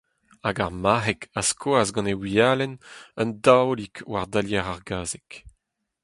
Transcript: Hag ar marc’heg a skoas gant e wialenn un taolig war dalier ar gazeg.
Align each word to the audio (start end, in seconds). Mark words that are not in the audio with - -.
Hag 0.43 0.57
ar 0.65 0.73
marc’heg 0.83 1.21
a 1.39 1.41
skoas 1.49 1.89
gant 1.95 2.11
e 2.13 2.15
wialenn 2.21 2.73
un 3.21 3.29
taolig 3.45 3.95
war 4.11 4.27
dalier 4.33 4.67
ar 4.73 4.81
gazeg. 4.89 5.29